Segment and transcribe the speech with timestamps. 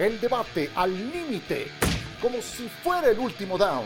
[0.00, 1.66] El debate al límite,
[2.22, 3.84] como si fuera el último down.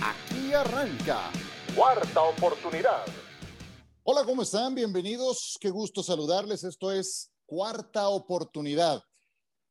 [0.00, 1.30] Aquí arranca.
[1.76, 3.04] Cuarta oportunidad.
[4.02, 4.74] Hola, ¿cómo están?
[4.74, 5.58] Bienvenidos.
[5.60, 6.64] Qué gusto saludarles.
[6.64, 9.04] Esto es Cuarta oportunidad.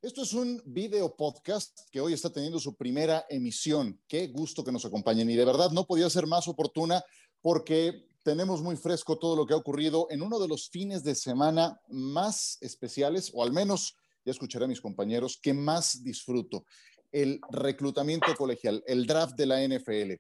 [0.03, 3.99] Esto es un video podcast que hoy está teniendo su primera emisión.
[4.07, 7.04] Qué gusto que nos acompañen y de verdad no podía ser más oportuna
[7.41, 11.15] porque tenemos muy fresco todo lo que ha ocurrido en uno de los fines de
[11.15, 13.95] semana más especiales, o al menos,
[14.25, 16.66] ya escucharé a mis compañeros, que más disfruto,
[17.11, 20.13] el reclutamiento colegial, el draft de la NFL.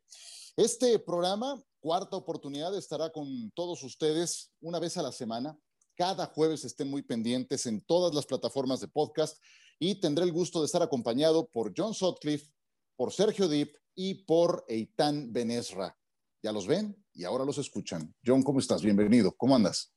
[0.57, 5.57] Este programa, cuarta oportunidad, estará con todos ustedes una vez a la semana.
[5.95, 9.37] Cada jueves estén muy pendientes en todas las plataformas de podcast
[9.79, 12.51] y tendré el gusto de estar acompañado por John Sutcliffe,
[12.95, 15.97] por Sergio Deep y por Eitan Benesra.
[16.43, 17.01] ¿Ya los ven?
[17.13, 18.13] y ahora los escuchan.
[18.25, 18.81] John, ¿cómo estás?
[18.81, 19.33] Bienvenido.
[19.35, 19.93] ¿Cómo andas?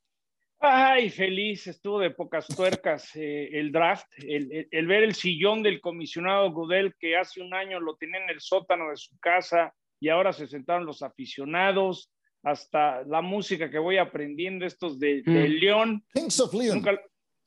[0.66, 5.78] Ay, feliz, estuvo de pocas tuercas eh, el draft, el, el, ver el sillón del
[5.82, 10.08] comisionado Goodell que hace un año lo tenía en el sótano de su casa y
[10.08, 12.10] ahora se sentaron los aficionados,
[12.42, 15.52] hasta la música que voy aprendiendo, estos de, de mm.
[15.52, 16.04] León.
[16.14, 16.76] Kings of Leon.
[16.76, 17.00] Nunca,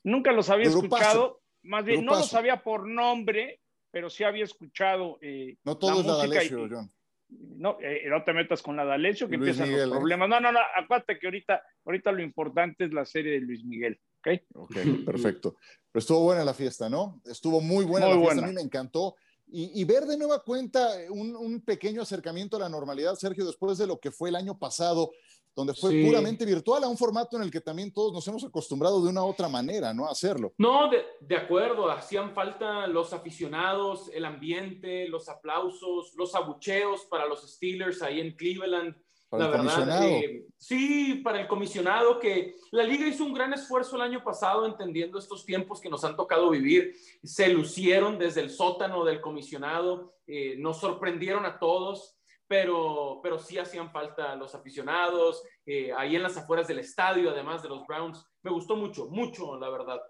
[0.04, 5.18] nunca los había escuchado, más bien no los sabía por nombre, pero sí había escuchado.
[5.22, 6.92] Eh, no todo la es la John
[7.30, 9.90] no, eh, no te metas con la D'Alessio que empiezan los ¿eh?
[9.90, 10.28] problemas.
[10.28, 14.00] No, no, no, acuérdate que ahorita, ahorita lo importante es la serie de Luis Miguel,
[14.20, 14.28] ¿ok?
[14.54, 15.56] Ok, perfecto.
[15.90, 17.20] Pero estuvo buena la fiesta, ¿no?
[17.24, 19.16] Estuvo muy buena la fiesta, a mí me encantó.
[19.50, 23.86] Y, ver de nueva cuenta un, un, pequeño acercamiento a la normalidad, Sergio, después de
[23.86, 25.10] lo que fue el año pasado,
[25.58, 29.02] donde fue puramente virtual, a un formato en el que también todos nos hemos acostumbrado
[29.02, 30.06] de una otra manera, ¿no?
[30.06, 30.52] A hacerlo.
[30.56, 37.26] No, de, de, acuerdo, hacían falta los aficionados, el ambiente, los aplausos, los abucheos para
[37.26, 38.94] los Steelers ahí en Cleveland.
[39.28, 43.52] Para la el verdad, eh, sí, para el comisionado, que la liga hizo un gran
[43.52, 46.94] esfuerzo el año pasado entendiendo estos tiempos que nos han tocado vivir.
[47.24, 52.17] Se lucieron desde el sótano del comisionado, eh, nos sorprendieron a todos
[52.48, 57.62] pero, pero sí hacían falta los aficionados, eh, ahí en las afueras del estadio, además
[57.62, 58.24] de los Browns.
[58.42, 60.00] Me gustó mucho, mucho, la verdad.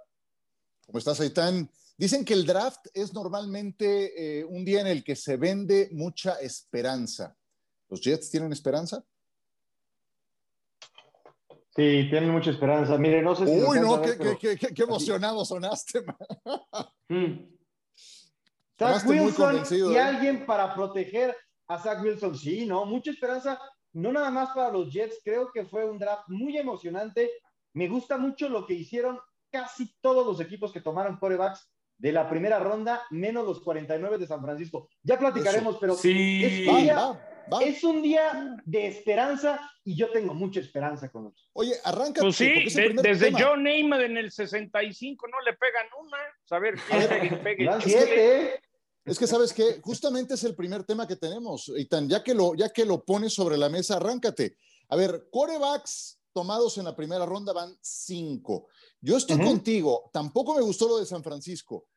[0.86, 1.68] ¿Cómo estás, Aitán?
[1.96, 6.34] Dicen que el draft es normalmente eh, un día en el que se vende mucha
[6.40, 7.36] esperanza.
[7.88, 9.04] ¿Los Jets tienen esperanza?
[11.74, 12.96] Sí, tienen mucha esperanza.
[12.98, 13.52] Mire, no sé si.
[13.52, 16.02] Uy, no, qué, qué, emocionado sonaste.
[17.08, 17.58] mm.
[19.06, 20.00] Wilson y ¿eh?
[20.00, 21.36] alguien para proteger
[21.68, 22.36] a Zach Wilson.
[22.36, 22.84] Sí, ¿no?
[22.84, 23.60] Mucha esperanza,
[23.92, 25.20] no nada más para los Jets.
[25.24, 27.30] Creo que fue un draft muy emocionante.
[27.74, 29.18] Me gusta mucho lo que hicieron
[29.50, 34.26] casi todos los equipos que tomaron corebacks de la primera ronda, menos los 49 de
[34.26, 34.88] San Francisco.
[35.02, 36.44] Ya platicaremos, pero sí.
[36.44, 37.20] es, un día,
[37.60, 41.50] es, un día, de esperanza y yo tengo mucha esperanza con ellos.
[41.54, 42.20] Oye, arranca.
[42.20, 42.66] Pues sí,
[43.02, 46.18] desde John Neyman en el 65 no le pegan una.
[46.50, 47.68] A ver quién pegue.
[47.82, 48.60] Siete.
[49.08, 52.54] Es que sabes que justamente es el primer tema que tenemos, Itan, ya que lo,
[52.54, 54.56] ya que lo pones sobre la mesa, arráncate.
[54.88, 58.68] A ver, corebacks tomados en la primera ronda van cinco.
[59.00, 61.88] Yo estoy contigo, tampoco me gustó lo de San Francisco.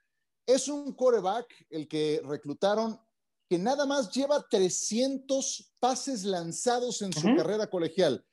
[0.46, 3.00] Es un coreback el que reclutaron
[3.48, 8.26] que nada más lleva 300 pases lanzados en su carrera colegial.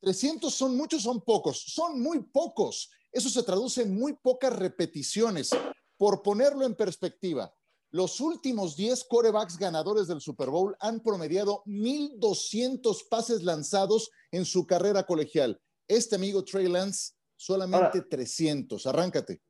[0.00, 2.90] 300 son muchos, son pocos, son muy pocos.
[3.12, 5.50] Eso se traduce en muy pocas repeticiones.
[5.96, 7.54] Por ponerlo en perspectiva,
[7.94, 14.66] los últimos 10 corebacks ganadores del Super Bowl han promediado 1.200 pases lanzados en su
[14.66, 15.60] carrera colegial.
[15.86, 18.84] Este amigo Trey Lance, solamente 300.
[18.88, 19.42] Arráncate.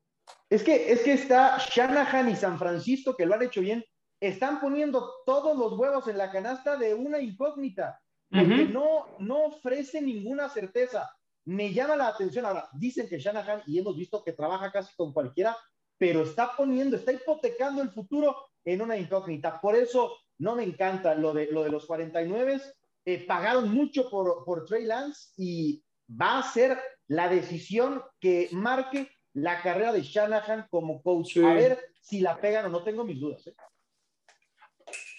[0.50, 3.82] Es que, es que está Shanahan y San Francisco, que lo han hecho bien,
[4.20, 10.02] están poniendo todos los huevos en la canasta de una incógnita, porque no, no ofrece
[10.02, 11.10] ninguna certeza.
[11.46, 15.14] Me llama la atención ahora, dicen que Shanahan, y hemos visto que trabaja casi con
[15.14, 15.56] cualquiera,
[15.98, 19.60] pero está poniendo, está hipotecando el futuro en una incógnita.
[19.60, 22.60] Por eso no me encanta lo de, lo de los 49.
[23.06, 26.78] Eh, pagaron mucho por, por Trey Lance y va a ser
[27.08, 31.36] la decisión que marque la carrera de Shanahan como coach.
[31.38, 33.46] A ver si la pegan o no, tengo mis dudas.
[33.46, 33.54] ¿eh?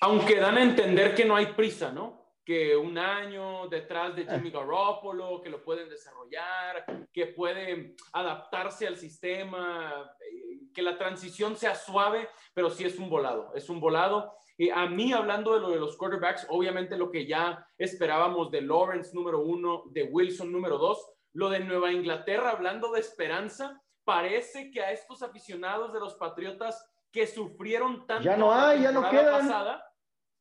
[0.02, 2.25] Aunque dan a entender que no hay prisa, ¿no?
[2.46, 8.98] Que un año detrás de Jimmy Garoppolo, que lo pueden desarrollar, que puede adaptarse al
[8.98, 14.36] sistema, eh, que la transición sea suave, pero sí es un volado, es un volado.
[14.58, 18.62] Y a mí, hablando de lo de los quarterbacks, obviamente lo que ya esperábamos de
[18.62, 21.04] Lawrence número uno, de Wilson número dos,
[21.34, 26.90] lo de Nueva Inglaterra, hablando de esperanza, parece que a estos aficionados de los Patriotas
[27.12, 29.42] que sufrieron tanto ya no hay, ya no quedan.
[29.42, 29.84] Pasada,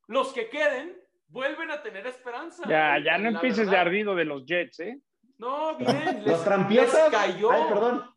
[0.07, 2.63] los que queden vuelven a tener esperanza.
[2.67, 4.99] Ya, ya no empieces de ardido de los Jets, ¿eh?
[5.37, 6.23] No, bien.
[6.23, 7.51] Les, los cayó.
[7.51, 8.09] Ay, perdón.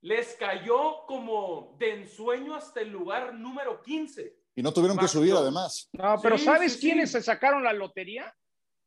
[0.00, 4.34] les cayó como de ensueño hasta el lugar número 15.
[4.56, 5.88] Y no tuvieron que subir además.
[5.92, 8.32] No, pero ¿sabes quiénes se sacaron la lotería?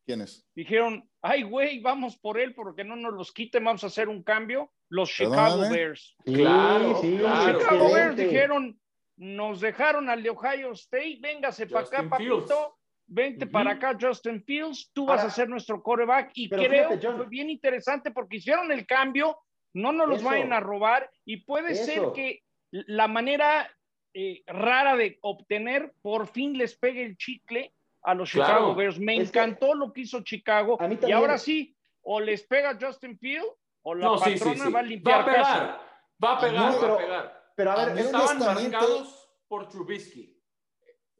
[0.05, 0.47] ¿Quiénes?
[0.55, 4.23] Dijeron, ay, güey, vamos por él porque no nos los quiten, vamos a hacer un
[4.23, 4.71] cambio.
[4.89, 6.15] Los Chicago Bears.
[6.23, 8.79] claro, sí, Los Chicago Bears dijeron,
[9.17, 12.76] nos dejaron al de Ohio State, véngase para acá, papito,
[13.07, 16.31] vente para acá, Justin Fields, tú vas a ser nuestro coreback.
[16.35, 19.39] Y creo que fue bien interesante porque hicieron el cambio,
[19.73, 23.69] no nos los vayan a robar y puede ser que la manera
[24.13, 27.73] eh, rara de obtener por fin les pegue el chicle
[28.03, 28.99] a los Chicago Bears.
[28.99, 30.77] Me encantó lo que hizo Chicago.
[31.05, 33.45] y ahora sí, o les pega Justin Field
[33.83, 35.81] o la patrona va a limpiar va a pegar,
[36.23, 37.51] Va a pegar, va a pegar.
[37.55, 40.36] Pero a ver, estaban marcados por Trubisky.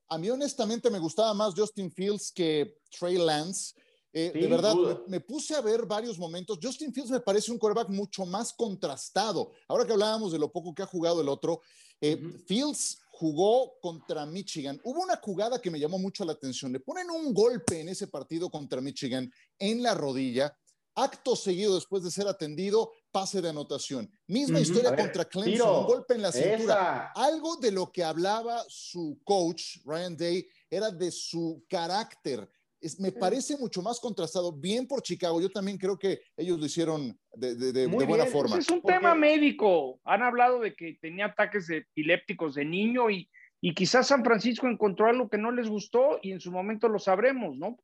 [0.10, 3.74] A mí honestamente me gustaba más Justin Fields que Trey Lance.
[4.14, 4.76] Eh, de verdad,
[5.08, 6.58] me, puse a ver varios momentos.
[6.62, 9.52] Justin Fields me parece un quarterback mucho más contrastado.
[9.68, 11.62] Ahora que hablábamos de lo poco que ha jugado el otro,
[12.00, 12.18] eh,
[12.48, 14.80] Fields jugó contra Michigan.
[14.84, 16.72] Hubo una jugada que me llamó mucho la atención.
[16.72, 20.56] Le ponen un golpe en ese partido contra Michigan en la rodilla.
[20.96, 24.10] Acto seguido, después de ser atendido, pase de anotación.
[24.28, 27.12] Misma historia contra Clemson, un golpe en la cintura.
[27.16, 32.48] Algo de lo que hablaba su coach, Ryan Day, era de su carácter
[33.00, 34.52] me parece mucho más contrastado.
[34.54, 38.58] Bien por Chicago, yo también creo que ellos lo hicieron de, buena forma.
[38.60, 40.00] Es un tema médico.
[40.04, 43.28] Han hablado de que tenía ataques epilépticos de niño y,
[43.62, 47.00] y quizás San Francisco encontró algo que no les gustó y en su momento lo
[47.00, 47.78] sabremos, ¿no?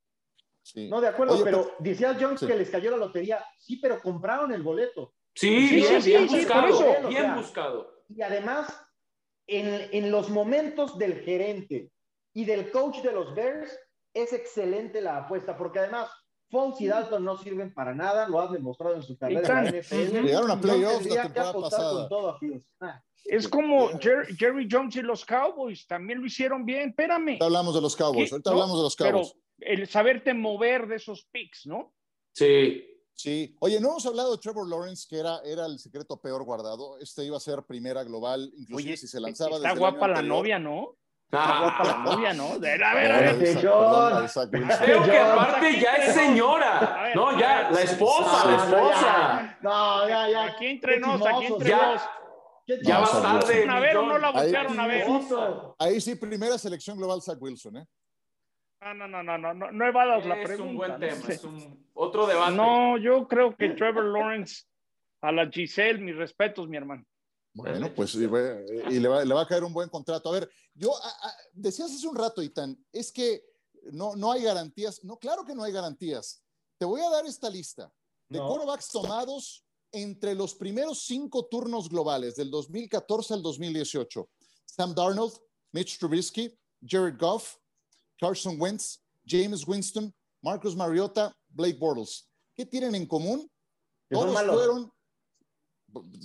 [0.76, 3.44] No, de acuerdo, pero, decía Jones que les cayó la lotería.
[3.58, 5.14] Sí, pero compraron el boleto.
[5.36, 7.08] Sí, bien, bien buscado.
[7.10, 8.04] bien buscado.
[8.10, 8.76] Y además,
[9.48, 11.92] en, en los momentos del gerente
[12.34, 13.78] y del coach de los Bears,
[14.14, 16.10] es excelente la apuesta, porque además
[16.54, 20.22] Foles y Dalton no sirven para nada, lo han demostrado en su carrera en NFL.
[20.22, 22.10] Llegaron a playoffs la temporada pasada.
[22.80, 27.30] Ah, es como Jerry, Jones y los Cowboys, también lo hicieron bien, espérame.
[27.30, 29.36] Ahorita hablamos de los Cowboys, ahorita hablamos de los Cowboys.
[29.58, 31.96] Pero el saberte mover de esos picks, ¿no?
[32.34, 32.86] Sí.
[33.16, 36.98] Sí, oye, no hemos hablado de Trevor Lawrence, que era, era el secreto peor guardado.
[37.00, 39.58] Este iba a ser primera global, inclusive si se lanzaba.
[39.58, 40.98] Está guapa la novia, ¿no?
[41.36, 42.54] Ah, para la novia, ¿no?
[42.54, 43.60] A ver, a ver, a ver.
[43.60, 47.12] Creo que aparte ya es señora.
[47.16, 49.58] No, ya, la esposa, la esposa.
[49.62, 50.44] No, ya, ya.
[50.46, 52.02] Aquí entre nos, aquí entre nos.
[52.84, 53.68] Ya va tarde.
[53.68, 55.08] A ver, no la buscaron a ver.
[55.80, 57.88] Ahí sí, primera selección global, Zach Wilson, ¿eh?
[58.84, 60.54] No, no, no, no, no, no, no evadas la pregunta.
[60.54, 62.56] Es un buen tema, es un otro debate.
[62.56, 64.64] No, yo creo que Trevor Lawrence,
[65.22, 67.06] a la Giselle, mis respetos, mi hermano.
[67.54, 68.28] Bueno, pues y, le,
[69.08, 70.28] va, a caer un buen contrato.
[70.30, 70.92] A ver, yo
[71.54, 73.44] decías hace un rato, Itan, es que
[73.92, 75.04] no, no hay garantías.
[75.04, 76.44] No, claro que no hay garantías.
[76.78, 77.94] Te voy a dar esta lista
[78.28, 84.28] de quarterbacks tomados entre los primeros cinco turnos globales del 2014 al 2018.
[84.66, 85.34] Sam Darnold,
[85.72, 87.58] Mitch Trubisky, Jared Goff,
[88.24, 92.30] Carson Wentz, James Winston, Marcus Mariota, Blake Bortles.
[92.56, 93.50] ¿Qué tienen en común?
[94.10, 94.92] Todos fueron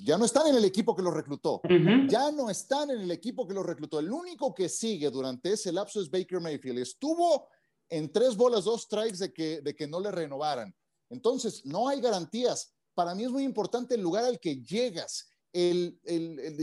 [0.02, 1.60] ya no están en el equipo que los reclutó.
[2.08, 3.98] Ya no están en el equipo que los reclutó.
[3.98, 6.78] El único que sigue durante ese lapso es Baker Mayfield.
[6.78, 7.48] Estuvo
[7.88, 10.74] en tres bolas, dos strikes de que, de que no le renovaran.
[11.10, 12.74] Entonces, no hay garantías.
[12.94, 15.30] Para mí es muy importante el lugar al que llegas.
[15.52, 15.98] El,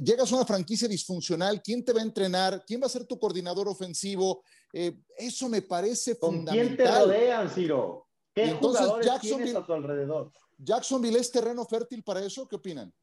[0.03, 2.63] llegas a una franquicia disfuncional, ¿quién te va a entrenar?
[2.65, 4.43] ¿Quién va a ser tu coordinador ofensivo?
[4.77, 6.75] Eh, eso me parece ¿Con fundamental.
[6.75, 8.07] ¿Quién te rodean, Ciro?
[8.33, 10.33] ¿Qué entonces, jugadores tienes a tu alrededor?
[10.57, 12.45] ¿Jacksonville es terreno fértil para eso?
[12.45, 12.93] ¿Qué opinan?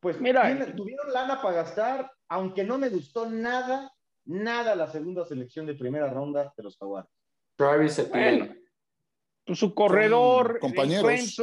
[0.00, 0.42] Pues mira,
[0.74, 6.10] tuvieron lana para gastar, aunque no me gustó nada, nada la segunda selección de primera
[6.10, 7.12] ronda de los Jaguares.
[7.54, 8.52] Travis bueno,
[9.44, 11.38] pues su corredor, compañeros.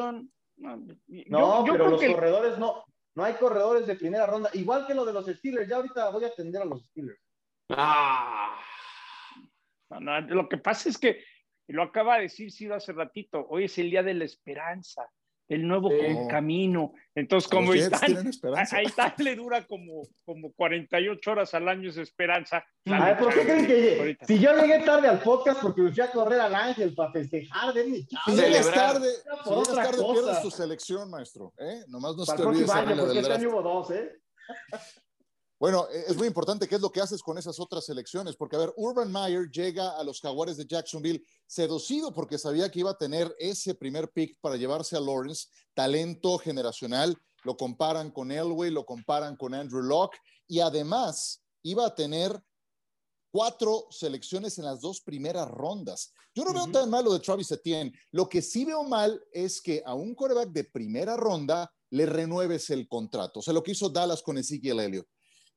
[0.57, 2.83] no, pero los corredores no,
[3.15, 5.69] no hay corredores de primera ronda, igual que lo de los Steelers.
[5.69, 7.26] Ya ahorita voy a atender a los Steelers.
[7.69, 8.59] Ah.
[9.89, 11.21] lo que pasa es que
[11.67, 15.05] y lo acaba de decir Ciro hace ratito, hoy es el día de la esperanza,
[15.49, 15.89] el nuevo
[16.29, 16.93] camino.
[17.13, 18.31] Entonces, como están,
[18.71, 22.65] ahí está, le dura como, como 48 horas al año esa esperanza.
[22.85, 26.03] A ver, ¿por qué creen que si yo llegué tarde al podcast porque me fui
[26.03, 29.09] a correr al ángel para festejar, denme Si llegas tarde,
[29.43, 31.53] si llegas tarde pierdes tu selección, maestro.
[31.57, 31.83] ¿eh?
[31.89, 32.71] Nomás no se te olvides.
[32.71, 34.21] Porque este año hubo dos, ¿eh?
[35.59, 38.55] Bueno, e, es muy importante qué es lo que haces con esas otras selecciones, porque
[38.55, 42.91] a ver, Urban Meyer llega a los Jaguares de Jacksonville seducido porque sabía que iba
[42.91, 48.71] a tener ese primer pick para llevarse a Lawrence, talento generacional, lo comparan con Elway,
[48.71, 52.39] lo comparan con Andrew Locke y además iba a tener
[53.31, 56.13] cuatro selecciones en las dos primeras rondas.
[56.33, 57.91] Yo no veo tan malo de Travis Etienne.
[58.11, 62.69] Lo que sí veo mal es que a un quarterback de primera ronda le renueves
[62.69, 63.39] el contrato.
[63.39, 65.07] O sea, lo que hizo Dallas con Ezekiel Elliott.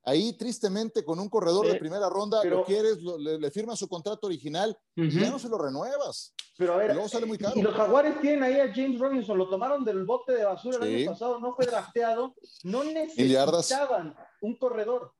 [0.02, 4.76] Ahí, tristemente, con un corredor de primera ronda, lo quieres, le, firmas su contrato original
[4.94, 6.34] y ya no se lo renuevas.
[6.56, 7.58] Pero a ver, luego sale muy caro.
[7.58, 10.96] y los Jaguares tienen ahí a James Robinson, lo tomaron del bote de basura el
[10.96, 15.12] año pasado, no fue drafteado, no necesitaban un corredor,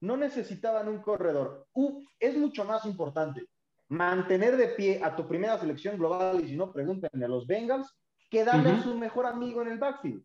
[0.00, 1.66] no necesitaban un corredor.
[2.20, 3.46] es mucho más importante
[3.88, 7.88] mantener de pie a tu primera selección global, y si no, pregúntenle a los Bengals,
[8.30, 10.24] que darle a su mejor amigo en el backfield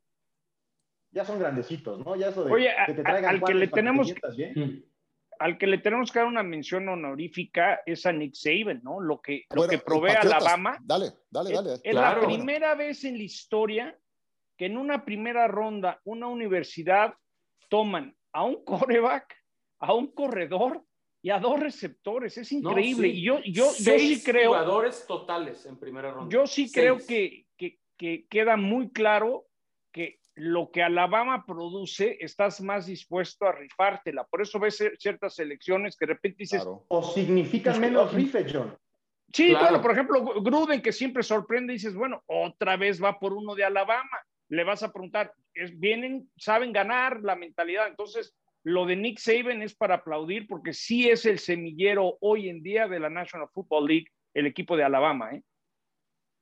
[1.16, 2.18] ya son grandecitos, ¿no?
[2.18, 4.84] Ya eso de Oye, que te traigan al que le tenemos mm.
[5.40, 9.00] al que le tenemos que dar una mención honorífica es a Nick Saban, ¿no?
[9.00, 10.78] Lo que, lo que provee Alabama.
[10.84, 11.74] Dale, dale, dale.
[11.82, 13.98] Es, la primera vez en la historia
[14.58, 17.14] que en una primera ronda una universidad
[17.70, 19.38] toman a un coreback,
[19.80, 20.84] a un corredor
[21.22, 22.38] y a dos receptores.
[22.38, 23.08] Es increíble.
[23.08, 24.50] Y yo, yo, yo sí creo.
[24.50, 26.30] jugadores totales en primera ronda.
[26.30, 29.55] Yo sí creo que, que, que queda muy claro que
[30.36, 34.26] lo que Alabama produce, estás más dispuesto a rifártela.
[34.26, 36.66] Por eso ves ciertas selecciones que de repente dices...
[36.90, 38.78] O significan menos rifes, John.
[39.32, 43.56] Sí, bueno, por ejemplo, Gruden, que siempre sorprende, dices, bueno, otra vez va por uno
[43.56, 44.20] de Alabama.
[44.50, 47.88] Le vas a preguntar, es, vienen, saben ganar la mentalidad.
[47.88, 52.62] Entonces, lo de Nick Saban es para aplaudir porque sí es el semillero hoy en
[52.62, 55.32] día de la National Football League, el equipo de Alabama.
[55.34, 55.44] ¿eh?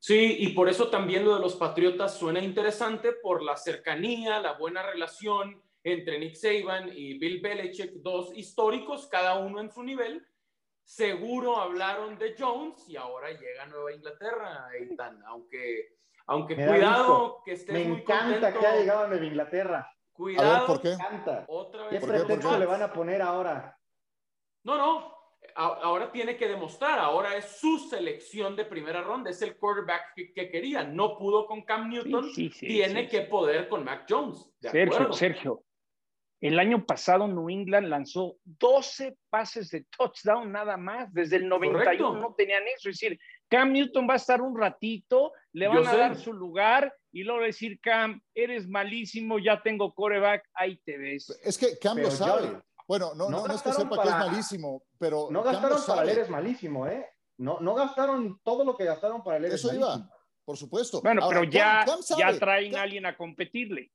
[0.03, 4.51] Sí, y por eso también lo de los Patriotas suena interesante por la cercanía, la
[4.51, 10.21] buena relación entre Nick Saban y Bill Belichick, dos históricos, cada uno en su nivel.
[10.83, 15.95] Seguro hablaron de Jones y ahora llega a Nueva Inglaterra, Eitan, aunque,
[16.25, 19.97] aunque cuidado que esté Me encanta que ha llegado a Nueva Inglaterra.
[20.11, 20.67] Cuidado.
[20.67, 20.89] ¿por qué?
[20.89, 21.45] Me encanta.
[21.47, 22.01] Otra vez.
[22.01, 23.79] ¿Qué pretexto le van a poner ahora?
[24.63, 25.22] No, no,
[25.55, 30.49] ahora tiene que demostrar, ahora es su selección de primera ronda, es el quarterback que,
[30.49, 34.49] quería, no pudo con Cam Newton, tiene que poder con Mac Jones.
[34.59, 35.63] Sergio, Sergio,
[36.43, 42.19] el año pasado New England lanzó 12 pases de touchdown nada más, desde el 91
[42.19, 43.17] no tenían eso, es decir,
[43.47, 47.43] Cam Newton va a estar un ratito, le van a dar su lugar y luego
[47.43, 51.29] decir, Cam, eres malísimo, ya tengo quarterback, ahí te ves.
[51.45, 52.59] Es que Cam lo sabe.
[52.87, 55.29] Bueno, no, no, es que sepa que es malísimo, pero.
[55.31, 57.05] No gastaron para leer es malísimo, ¿eh?
[57.37, 59.53] No, no gastaron todo lo que gastaron para leer.
[59.53, 60.09] Eso iba,
[60.45, 61.01] por supuesto.
[61.01, 61.85] Bueno, pero ya,
[62.17, 63.91] ya traen a alguien a competirle.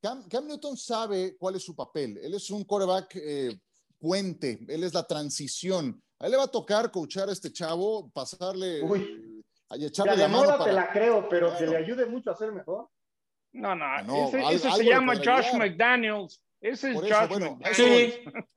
[0.00, 2.18] Cam, Newton sabe cuál es su papel.
[2.18, 3.60] Él es un quarterback eh,
[4.00, 6.02] puente, él es la transición.
[6.18, 8.82] A él le va a tocar coachar a este chavo, pasarle.
[8.82, 9.44] Uy.
[9.74, 10.64] Y echarle la, mano para...
[10.64, 12.88] te la creo, pero que le ayude mucho a ser mejor.
[13.52, 14.02] No, no, ah,
[14.50, 16.42] ese, se llama Josh McDaniels.
[16.62, 17.58] Ese es bueno,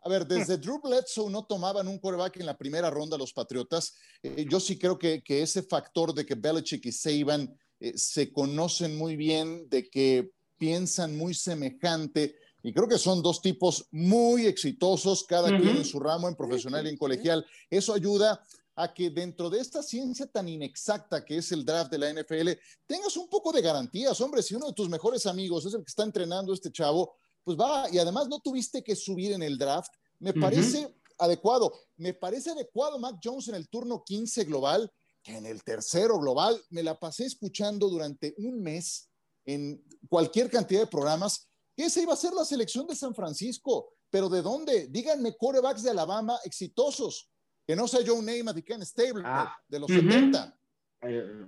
[0.03, 3.95] A ver, desde Drew Bledsoe no tomaban un quarterback en la primera ronda los Patriotas.
[4.21, 8.31] Eh, yo sí creo que, que, ese factor de que Belichick y Saban eh, se
[8.31, 14.45] conocen muy bien, de que piensan muy semejante, y creo que son dos tipos muy
[14.45, 17.45] exitosos, cada quien en su ramo, en profesional y en colegial.
[17.69, 18.41] Eso ayuda
[18.75, 22.51] a que dentro de esta ciencia tan inexacta que es el draft de la NFL,
[22.85, 24.19] tengas un poco de garantías.
[24.19, 27.15] Hombre, si uno de tus mejores amigos es el que está entrenando a este chavo,
[27.45, 31.71] pues va, y además no tuviste que subir en el draft, me parece adecuado.
[31.95, 34.91] Me parece adecuado Mac Jones en el turno 15 global,
[35.23, 39.09] que en el tercero global me la pasé escuchando durante un mes
[39.45, 43.93] en cualquier cantidad de programas, que esa iba a ser la selección de San Francisco.
[44.09, 44.87] Pero ¿de dónde?
[44.87, 47.29] Díganme quarterbacks de Alabama exitosos.
[47.67, 49.55] Que no sea Joe Namath y Ken Stabler ah.
[49.67, 50.59] de los 70.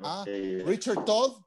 [0.02, 0.26] ah,
[0.66, 1.42] Richard Todd.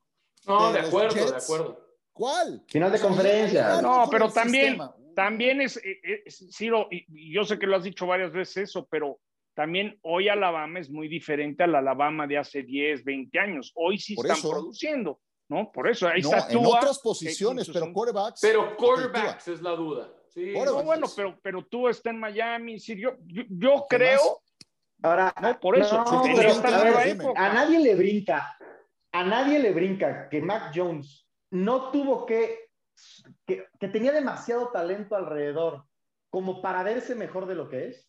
[0.46, 1.89] No, de, acuerdo, de acuerdo.
[2.20, 2.62] ¿Cuál?
[2.68, 3.80] Final de conferencia.
[3.80, 4.78] No, pero también,
[5.16, 8.86] también es, eh, eh, Ciro, y yo sé que lo has dicho varias veces eso,
[8.90, 9.20] pero
[9.54, 13.72] también hoy Alabama es muy diferente al Alabama de hace 10, 20 años.
[13.74, 15.72] Hoy sí están produciendo, ¿no?
[15.72, 18.40] Por eso ahí está En otras posiciones, pero quarterbacks.
[18.42, 20.12] Pero quarterbacks es la duda.
[20.28, 20.52] Sí.
[20.52, 24.42] bueno, pero, pero tú estás en Miami, yo, yo, creo.
[25.02, 25.98] Ahora, no, por eso.
[27.34, 28.58] a nadie le brinca,
[29.10, 32.70] a nadie le brinca que Mac Jones no tuvo que,
[33.46, 35.84] que, tenía demasiado talento alrededor
[36.30, 38.08] como para verse mejor de lo que es.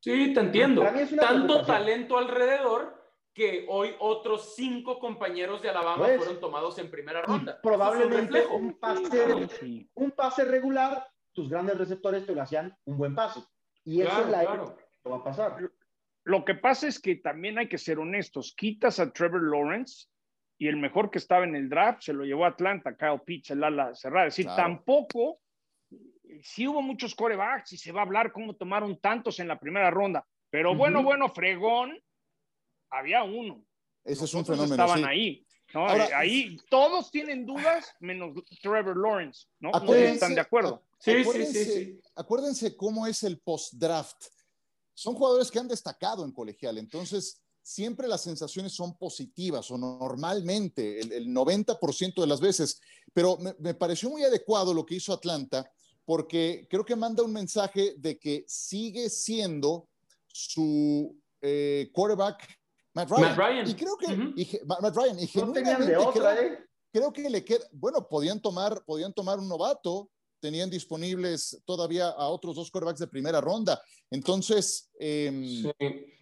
[0.00, 0.84] Sí, te entiendo.
[1.18, 2.96] Tanto talento alrededor
[3.34, 7.60] que hoy otros cinco compañeros de Alabama pues, fueron tomados en primera ronda.
[7.60, 9.48] Probablemente un, pase,
[9.94, 13.40] un pase regular, tus grandes receptores te lo hacían un buen pase.
[13.84, 15.70] Y eso es la que va a pasar.
[16.24, 18.54] Lo que pasa es que también hay que ser honestos.
[18.56, 20.06] Quitas a Trevor Lawrence
[20.58, 23.50] y el mejor que estaba en el draft se lo llevó a Atlanta, Kyle Pitts,
[23.50, 24.28] el ala cerrada.
[24.28, 25.40] Es decir, tampoco,
[26.42, 29.90] sí hubo muchos corebacks y se va a hablar cómo tomaron tantos en la primera
[29.90, 31.98] ronda, pero bueno, bueno, fregón,
[32.90, 33.62] había uno.
[34.04, 34.74] Ese es un fenómeno.
[34.74, 35.44] Estaban ahí.
[36.14, 38.32] ahí todos tienen dudas menos
[38.62, 39.70] Trevor Lawrence, ¿no?
[39.94, 40.82] están de acuerdo.
[40.98, 44.24] Sí, sí, sí, Acuérdense cómo es el post-draft.
[44.94, 51.00] Son jugadores que han destacado en colegial, entonces siempre las sensaciones son positivas o normalmente
[51.00, 52.80] el, 90% de las veces,
[53.12, 55.68] pero me, pareció muy adecuado lo que hizo Atlanta
[56.04, 59.88] porque creo que manda un mensaje de que sigue siendo
[60.28, 62.46] su eh, quarterback
[62.94, 63.68] Matt Ryan.
[63.68, 64.16] Y creo que
[64.64, 66.58] Matt Ryan, y ¿eh?
[66.92, 70.08] creo, que le queda, bueno, podían tomar, podían tomar un novato,
[70.40, 73.80] tenían disponibles todavía a otros dos quarterbacks de primera ronda.
[74.10, 75.64] Entonces, em,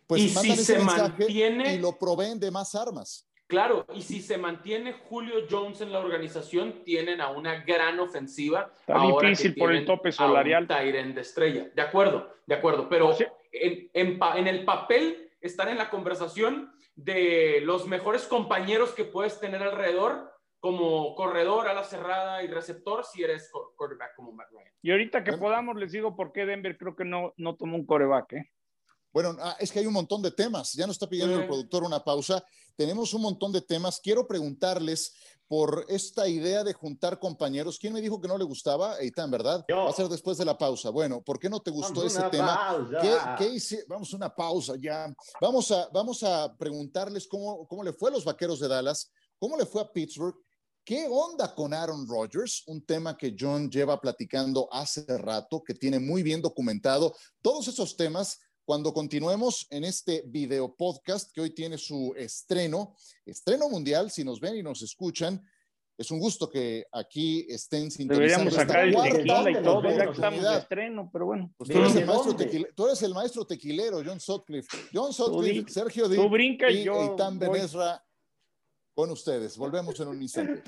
[0.06, 1.74] pues ¿Y si se mantiene...
[1.74, 3.26] y lo proveen de más armas.
[3.46, 8.72] Claro, y si se mantiene Julio Jones en la organización, tienen a una gran ofensiva.
[8.80, 10.66] Está difícil por el tope salarial.
[10.70, 11.70] A de estrella.
[11.74, 12.88] De acuerdo, de acuerdo.
[12.88, 13.14] Pero
[13.52, 19.62] en, en, el papel están en la conversación de los mejores compañeros que puedes tener
[19.62, 20.33] alrededor
[20.64, 24.72] como corredor, a la cerrada y receptor si eres quarterback como Matt Ryan.
[24.80, 27.84] Y ahorita que podamos les digo por qué Denver creo que no, no tomó un
[27.84, 28.32] quarterback.
[28.32, 28.50] ¿eh?
[29.12, 30.72] Bueno, ah, es que hay un montón de temas.
[30.72, 32.42] Ya nos está pidiendo el productor una pausa.
[32.76, 34.00] Tenemos un montón de temas.
[34.00, 35.14] Quiero preguntarles
[35.46, 37.78] por esta idea de juntar compañeros.
[37.78, 38.98] ¿Quién me dijo que no le gustaba?
[39.00, 39.66] Eitan, ¿verdad?
[39.70, 40.88] Va a ser después de la pausa.
[40.88, 42.88] Bueno, ¿por qué no te gustó ese tema?
[43.36, 43.84] ¿Qué, hice?
[43.86, 45.14] Vamos a una pausa ya.
[45.42, 49.58] Vamos a, vamos a preguntarles cómo, cómo le fue a los Vaqueros de Dallas, cómo
[49.58, 50.43] le fue a Pittsburgh,
[50.86, 52.62] ¿Qué onda con Aaron Rodgers?
[52.66, 57.16] Un tema que John lleva platicando hace rato, que tiene muy bien documentado.
[57.40, 63.70] Todos esos temas cuando continuemos en este video podcast que hoy tiene su estreno, estreno
[63.70, 65.42] mundial, si nos ven y nos escuchan,
[65.96, 68.50] es un gusto que aquí estén sintonizando.
[68.50, 71.54] Deberíamos sacar el tequila y todo, ya que estamos de estreno, pero bueno.
[71.56, 74.76] Pues tú, eres el maestro tequilero, John Sutcliffe.
[74.92, 76.26] John Sutcliffe, Sergio Díaz
[76.70, 78.03] y, y Eitan Benesra
[78.94, 79.56] con ustedes.
[79.56, 80.62] Volvemos en un instante.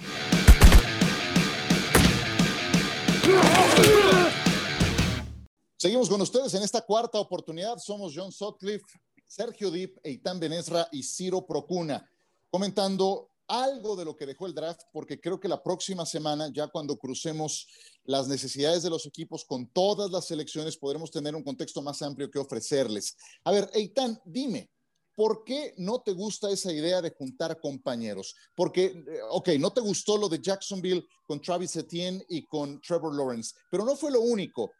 [5.78, 7.78] Seguimos con ustedes en esta cuarta oportunidad.
[7.78, 8.84] Somos John Sutcliffe,
[9.26, 12.08] Sergio Dip, Eitan Benesra y Ciro Procuna,
[12.50, 16.66] comentando algo de lo que dejó el draft, porque creo que la próxima semana, ya
[16.66, 17.68] cuando crucemos
[18.04, 22.30] las necesidades de los equipos con todas las selecciones, podremos tener un contexto más amplio
[22.30, 23.16] que ofrecerles.
[23.44, 24.70] A ver, Eitan, dime,
[25.16, 28.36] ¿por qué no te gusta esa idea de juntar compañeros?
[28.54, 33.16] Porque, eh, ok, no te gustó lo de Jacksonville con Travis Etienne y con Trevor
[33.16, 34.72] Lawrence, pero no fue lo único.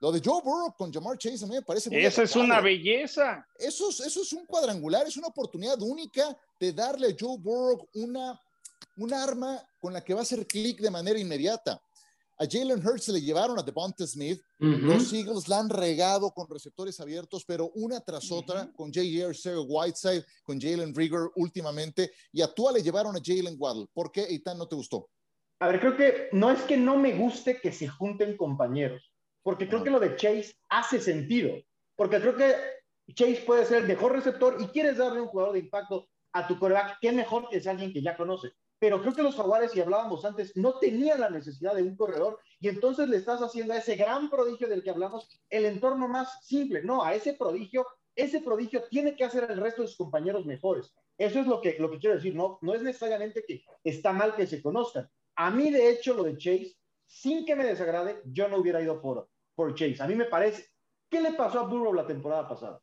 [0.00, 2.60] Lo de Joe Burrow con Jamar Chase a mí me parece muy Esa es una
[2.60, 3.46] belleza.
[3.58, 7.86] Eso es, eso es un cuadrangular, es una oportunidad única de darle a Joe Burrow
[7.94, 8.40] una,
[8.96, 11.82] un arma con la que va a hacer clic de manera inmediata.
[12.40, 14.40] A Jalen Hurts le llevaron a Devonta Smith.
[14.58, 19.58] Los Eagles la han regado con receptores abiertos, pero una tras otra, con J.R.
[19.68, 23.86] Whiteside, con Jalen Rieger últimamente, y a Tua le llevaron a Jalen Waddle.
[23.92, 25.10] ¿Por qué, Eitan, no te gustó?
[25.60, 29.10] A ver, creo que no es que no me guste que se junten compañeros
[29.42, 31.54] porque creo que lo de Chase hace sentido,
[31.96, 32.54] porque creo que
[33.14, 36.58] Chase puede ser el mejor receptor y quieres darle un jugador de impacto a tu
[36.58, 38.52] coreback, qué mejor que es alguien que ya conoce.
[38.80, 42.40] Pero creo que los jaguares, y hablábamos antes, no tenían la necesidad de un corredor
[42.58, 46.44] y entonces le estás haciendo a ese gran prodigio del que hablamos el entorno más
[46.44, 46.82] simple.
[46.82, 50.94] No, a ese prodigio, ese prodigio tiene que hacer el resto de sus compañeros mejores.
[51.18, 52.34] Eso es lo que, lo que quiero decir.
[52.34, 55.10] No, no es necesariamente que está mal que se conozcan.
[55.36, 56.74] A mí, de hecho, lo de Chase
[57.06, 60.02] sin que me desagrade, yo no hubiera ido por, por Chase.
[60.02, 60.64] A mí me parece,
[61.10, 62.80] ¿qué le pasó a Burrow la temporada pasada?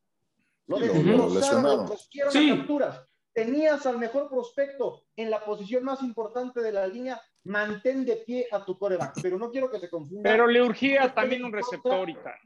[0.67, 2.49] Lo destrozaron, lo, lo sí.
[2.49, 3.07] capturas.
[3.45, 8.47] Tenías al mejor prospecto en la posición más importante de la línea, mantén de pie
[8.51, 10.29] a tu coreback, pero no quiero que se confunda.
[10.29, 12.39] Pero le urgía también un receptor y tal.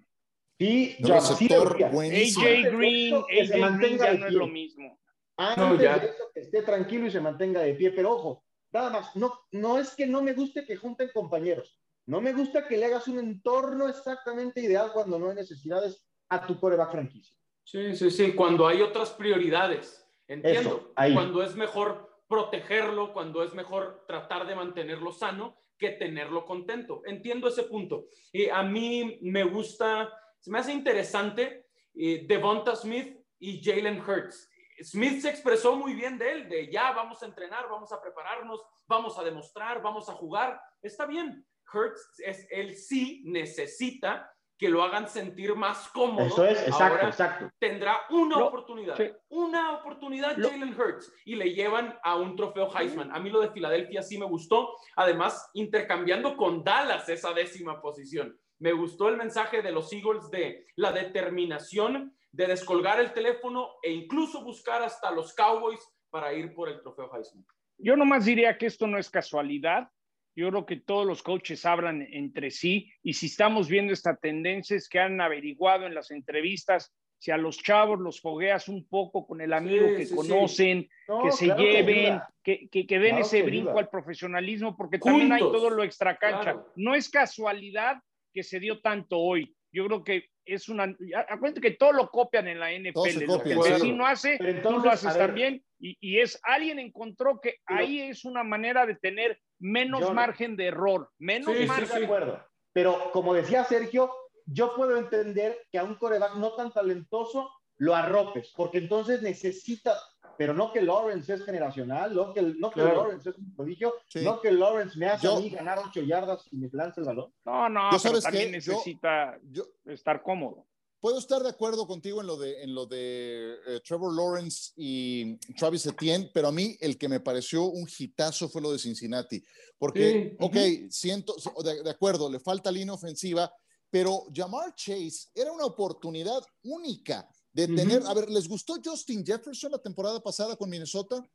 [0.60, 5.00] Sí, ya, receptor AJ Green, AJ Green ya no es lo mismo.
[5.38, 9.16] Antes de eso, que esté tranquilo y se mantenga de pie, pero ojo, Nada más,
[9.16, 11.78] no, no es que no me guste que junten compañeros.
[12.06, 16.46] No me gusta que le hagas un entorno exactamente ideal cuando no hay necesidades a
[16.46, 17.36] tu coreback franquicia.
[17.64, 18.34] Sí, sí, sí.
[18.34, 20.06] Cuando hay otras prioridades.
[20.32, 20.94] Entiendo.
[20.96, 27.02] cuando es mejor protegerlo, cuando es mejor tratar de mantenerlo sano que tenerlo contento.
[27.06, 28.06] Entiendo ese punto.
[28.32, 34.50] Y a mí me gusta, se me hace interesante eh, Devonta Smith y Jalen Hurts.
[34.82, 38.62] Smith se expresó muy bien de él, de ya vamos a entrenar, vamos a prepararnos,
[38.88, 40.62] vamos a demostrar, vamos a jugar.
[40.82, 41.46] Está bien.
[41.74, 46.28] Hurts, es, él sí necesita que lo hagan sentir más cómodo.
[46.28, 47.52] Eso es, exacto, exacto.
[47.58, 48.96] Tendrá una oportunidad,
[49.30, 53.12] una oportunidad Jalen Hurts y le llevan a un trofeo Heisman.
[53.12, 58.40] A mí lo de Filadelfia sí me gustó, además intercambiando con Dallas esa décima posición.
[58.60, 63.92] Me gustó el mensaje de los Eagles de la determinación de descolgar el teléfono e
[63.92, 67.48] incluso buscar hasta los Cowboys para ir por el trofeo Heisman.
[67.80, 69.90] Yo nomás diría que esto no es casualidad.
[70.36, 74.78] Yo creo que todos los coaches hablan entre sí y si estamos viendo esta tendencia
[74.78, 79.28] es que han averiguado en las entrevistas si a los chavos los fogueas un poco
[79.28, 80.90] con el amigo que conocen,
[81.24, 85.84] que se lleven, que, que, den ese brinco al profesionalismo, porque también hay todo lo
[85.84, 86.64] extracancha.
[86.76, 87.98] No es casualidad
[88.34, 89.56] que se dio tanto hoy.
[89.72, 90.96] Yo creo que es una.
[91.30, 93.26] Acuérdate que todo lo copian en la NFL.
[93.28, 95.64] Lo que el vecino hace, tú lo haces también.
[95.80, 100.68] Y, y, es alguien encontró que ahí es una manera de tener menos margen de
[100.68, 102.00] error, menos margen.
[102.00, 102.44] de acuerdo.
[102.74, 104.12] Pero como decía Sergio,
[104.46, 109.98] yo puedo entender que a un coreback no tan talentoso lo arropes, porque entonces necesita,
[110.38, 114.40] pero no que Lawrence es generacional, no que, no que Lawrence es un prodigio, no
[114.40, 117.34] que Lawrence me hace a mí ganar ocho yardas y me lanza el balón.
[117.44, 119.40] No, no, pero también necesita
[119.86, 120.68] estar cómodo.
[121.02, 125.36] Puedo estar de acuerdo contigo en lo de, en lo de eh, Trevor Lawrence y
[125.58, 129.44] Travis Etienne, pero a mí el que me pareció un hitazo fue lo de Cincinnati.
[129.80, 130.56] Porque, ok,
[130.92, 133.52] siento, de, de, acuerdo, le falta línea ofensiva,
[133.90, 139.72] pero Jamar Chase era una oportunidad única de tener, a ver, ¿les gustó Justin Jefferson
[139.72, 141.28] la temporada pasada con Minnesota?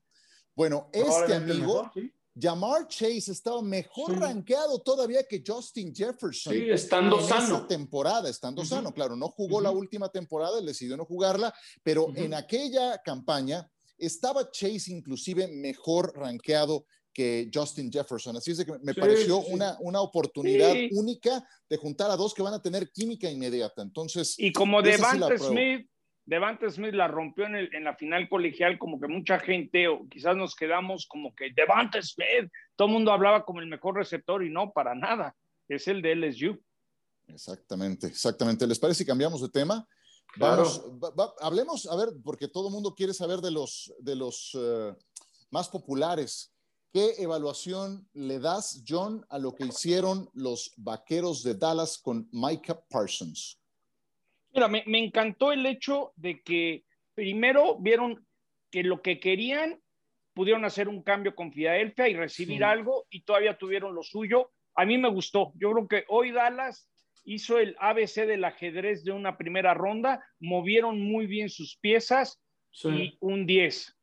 [0.55, 1.91] Bueno, este amigo,
[2.38, 6.53] Jamar Chase estaba mejor rankeado todavía que Justin Jefferson.
[6.53, 7.57] Sí, estando en sano.
[7.57, 12.35] Esa temporada, estando sano, claro, no jugó la última temporada, decidió no jugarla, pero en
[12.35, 16.85] aquella campaña estaba Chase inclusive mejor rankeado
[17.16, 18.37] que Justin Jefferson.
[18.37, 22.53] Así es que me pareció Una, una oportunidad única de juntar a dos que van
[22.53, 23.81] a tener química inmediata.
[23.81, 25.88] Entonces, y como Devante Smith,
[26.27, 30.09] Devante Smith la rompió en, el, en, la final colegial, como que mucha gente, o
[30.09, 34.45] quizás nos quedamos como que Devante Smith, todo el mundo hablaba como el mejor receptor
[34.45, 35.37] y no, para nada,
[35.69, 36.61] es el de LSU.
[37.29, 38.67] Exactamente, exactamente.
[38.67, 39.87] ¿Les parece si cambiamos de tema?
[40.37, 40.83] Vamos,
[41.41, 44.95] hablemos, a ver, porque todo el mundo quiere saber de los, de los uh,
[45.51, 46.53] más populares.
[46.93, 52.81] ¿Qué evaluación le das, John, a lo que hicieron los vaqueros de Dallas con Micah
[52.91, 53.61] Parsons?
[54.57, 58.27] Mira, me, encantó el hecho de que primero vieron
[58.71, 59.79] que lo que querían
[60.33, 64.51] pudieron hacer un cambio con Filadelfia y recibir algo y todavía tuvieron lo suyo.
[64.75, 65.53] A mí me gustó.
[65.57, 66.88] Yo creo que hoy Dallas
[67.25, 72.40] hizo el ABC del ajedrez de una primera ronda, movieron muy bien sus piezas
[72.83, 73.95] y un 10.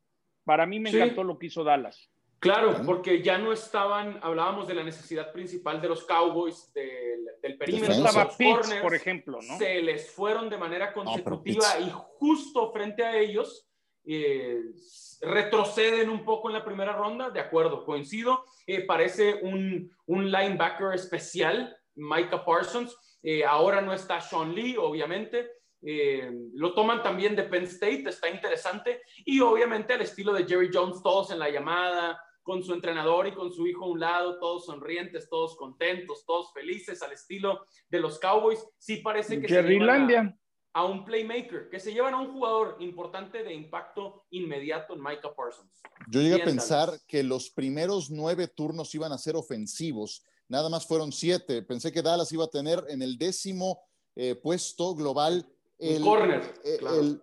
[0.44, 2.12] Para mí me encantó lo que hizo Dallas.
[2.44, 7.58] Claro, porque ya no estaban, hablábamos de la necesidad principal de los Cowboys del, del
[7.58, 7.94] perímetro.
[7.94, 9.58] estaba Pitts, por ejemplo, ¿no?
[9.58, 13.70] Se les fueron de manera consecutiva y justo frente a ellos
[14.06, 14.62] eh,
[15.22, 18.44] retroceden un poco en la primera ronda, de acuerdo, coincido.
[18.68, 22.94] Eh, parece un, un, linebacker especial, Micah Parsons.
[23.24, 25.50] Eh, ahora no está Sean Lee, obviamente.
[25.82, 29.02] lo toman también de Penn State, está interesante.
[29.26, 33.34] Y obviamente al estilo de Jerry Jones, todos en la llamada, con su entrenador y
[33.34, 38.00] con su hijo a un lado, todos sonrientes, todos contentos, todos felices, al estilo de
[38.00, 38.64] los Cowboys.
[38.78, 40.38] Sí parece que se llevan
[40.74, 45.34] a, un playmaker, que se llevan a un jugador importante de impacto inmediato en Micah
[45.36, 45.82] Parsons.
[46.10, 50.86] Yo llegué a pensar que los primeros nueve turnos iban a ser ofensivos, nada más
[50.86, 51.62] fueron siete.
[51.62, 53.80] Pensé que Dallas iba a tener en el décimo
[54.16, 55.48] eh, puesto global
[55.80, 57.22] el, corner, eh, el,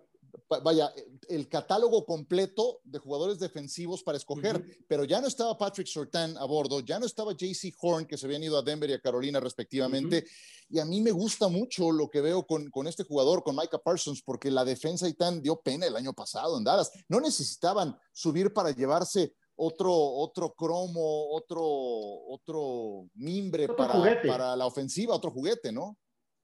[0.59, 0.93] vaya,
[1.29, 6.45] el catálogo completo de jugadores defensivos para escoger, pero ya no estaba Patrick Sortan a
[6.45, 9.39] bordo, ya no estaba JC Horn, que se habían ido a Denver y a Carolina
[9.39, 10.25] respectivamente,
[10.69, 13.79] y a mí me gusta mucho lo que veo con, con este jugador, con Micah
[13.79, 16.91] Parsons, porque la defensa y tan dio pena el año pasado en Dallas.
[17.09, 25.15] No necesitaban subir para llevarse otro, otro cromo, otro, otro mimbre para, para la ofensiva,
[25.15, 25.97] otro juguete, ¿no?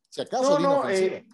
[0.10, 1.26] Si acaso, no, no, eh,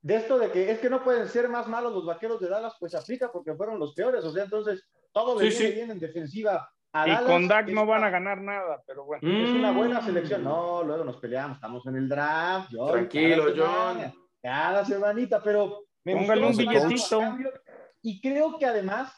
[0.00, 2.74] de esto de que es que no pueden ser más malos los vaqueros de Dallas,
[2.78, 4.24] pues aplica porque fueron los peores.
[4.24, 6.70] O sea, entonces todo le viene bien en defensiva.
[6.92, 9.28] A y con Dak no van a ganar nada, pero bueno.
[9.28, 10.42] Es una buena selección.
[10.42, 12.70] No, luego nos peleamos, estamos en el draft.
[12.70, 14.14] Tranquilo, John.
[14.40, 17.20] cada semanita, pero me Póngale un billetito.
[18.00, 19.12] Y creo que además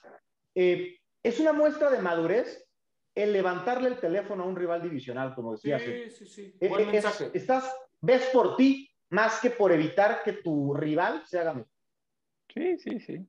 [0.55, 2.66] eh, es una muestra de madurez
[3.14, 5.83] el levantarle el teléfono a un rival divisional, como decías.
[5.83, 6.57] Sí, sí, sí.
[6.61, 7.31] Eh, Buen mensaje.
[7.35, 11.70] estás, ves por ti, más que por evitar que tu rival se haga mejor.
[12.53, 13.27] Sí, sí, sí.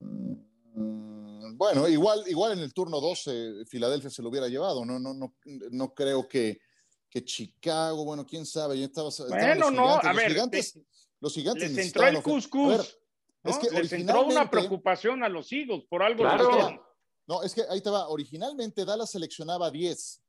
[0.00, 5.14] Mm, bueno, igual, igual en el turno 12 Filadelfia se lo hubiera llevado, no, no,
[5.14, 5.34] no,
[5.70, 6.60] no creo que,
[7.08, 10.78] que Chicago, bueno, quién sabe, ya estaba, bueno, no, a ver, gigantes,
[11.20, 12.98] los gigantes les entró el cuscús,
[13.44, 16.22] es que les entró una preocupación a los Eagles por algo.
[16.22, 16.88] Claro.
[17.26, 20.22] No, es que ahí te va, originalmente Dallas seleccionaba 10,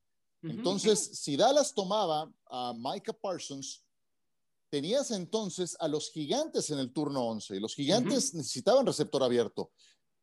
[0.44, 3.84] entonces si Dallas tomaba a Micah Parsons,
[4.74, 9.72] tenías entonces a los gigantes en el turno 11 y los gigantes necesitaban receptor abierto.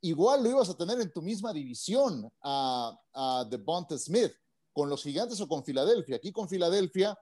[0.00, 4.32] igual lo ibas a tener en tu misma división a, a Devonta Smith,
[4.72, 6.16] con los gigantes o con Filadelfia.
[6.16, 7.16] Aquí con Filadelfia,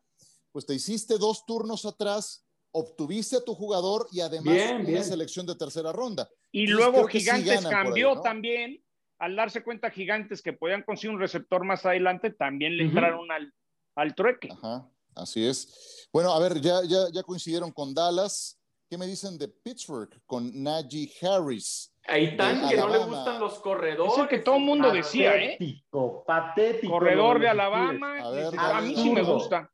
[0.50, 5.54] pues te hiciste dos turnos atrás, obtuviste a tu jugador y además una selección de
[5.54, 6.30] tercera ronda.
[6.50, 8.82] Y luego Gigantes cambió también,
[9.18, 13.52] al darse cuenta Gigantes que podían conseguir un receptor más adelante, también le entraron al,
[13.96, 14.48] al trueque.
[14.50, 16.08] Ajá, así es.
[16.12, 18.58] Bueno, a ver, ya, ya, ya coincidieron con Dallas.
[18.88, 21.92] ¿Qué me dicen de Pittsburgh con Najee Harris?
[22.06, 24.14] Ahí tan que no le gustan los corredores.
[24.14, 25.58] Es el que todo el mundo decía, ¿eh?
[26.26, 26.94] Patético.
[26.94, 28.18] Corredor de Alabama.
[28.56, 29.70] A, mí sí me gusta.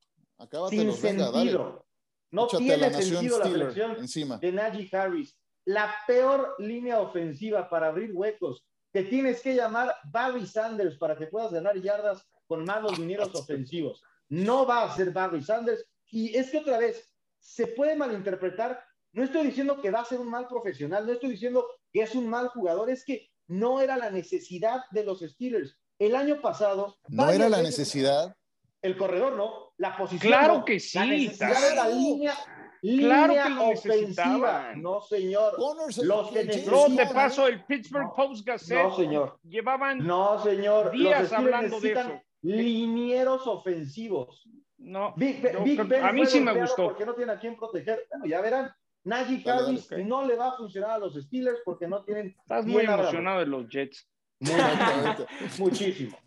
[0.68, 1.86] Sin sentido.
[2.32, 4.38] No tiene sentido la selección encima.
[4.38, 5.36] de Najee Harris.
[5.64, 11.26] La peor línea ofensiva para abrir huecos que tienes que llamar Barry Sanders para que
[11.26, 14.02] puedas ganar yardas con malos dineros ofensivos.
[14.34, 15.84] No va a ser Barry Sanders.
[16.10, 18.82] Y es que otra vez, se puede malinterpretar
[19.14, 22.16] no estoy diciendo que va a ser un mal profesional, no estoy diciendo que es
[22.16, 25.78] un mal jugador, es que no era la necesidad de los Steelers.
[26.00, 26.96] El año pasado.
[27.08, 28.36] No era la necesidad.
[28.82, 30.32] El corredor no, la posición.
[30.32, 30.98] Claro que sí.
[30.98, 32.34] La necesidad de la línea.
[32.82, 34.72] Claro que lo ofensiva.
[34.76, 35.54] No, señor.
[36.02, 36.96] Los que necesitan...
[36.96, 38.82] te paso el Pittsburgh Post Gazette.
[38.82, 39.38] No, señor.
[39.44, 40.90] Llevaban no, señor.
[40.90, 42.20] días hablando de eso.
[42.44, 44.46] Linieros ofensivos.
[44.76, 46.88] No, a mí sí me gustó.
[46.88, 48.06] Porque no tiene a quién proteger.
[48.10, 48.70] Bueno, ya verán.
[49.04, 52.34] Najee Harris no le va a funcionar a los Steelers porque no tienen.
[52.40, 54.08] Estás muy emocionado de los Jets.
[55.58, 56.18] Muchísimo.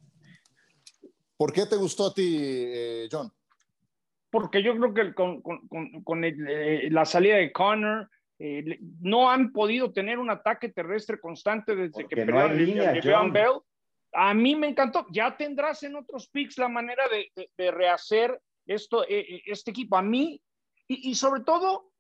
[1.38, 3.32] ¿Por qué te gustó a ti, eh, John?
[4.30, 9.91] Porque yo creo que con, con, eh, la salida de Connor eh, no han podido
[9.91, 12.93] tener un ataque terrestre constante desde que no línea,
[13.32, 13.60] Bell.
[14.19, 15.06] A mí me encantó.
[15.12, 19.95] Ya tendrás en otros picks la manera de, rehacer esto, este equipo.
[19.95, 20.41] A mí,
[20.88, 21.91] y, sobre todo,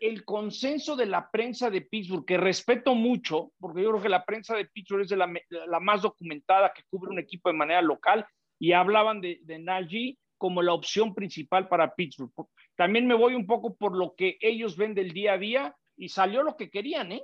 [0.00, 4.24] el consenso de la prensa de Pittsburgh, que respeto mucho, porque yo creo que la
[4.24, 8.26] prensa de Pittsburgh es la, más documentada que cubre un equipo de manera local,
[8.58, 12.32] y hablaban de, de como la opción principal para Pittsburgh.
[12.74, 16.08] También me voy un poco por lo que ellos ven del día a día, y
[16.08, 17.22] salió lo que querían, ¿eh?